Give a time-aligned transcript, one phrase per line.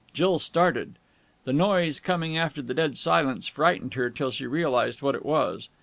[0.13, 0.95] Jill started.
[1.43, 5.69] The noise, coming after the dead silence, frightened her till she realized what it was.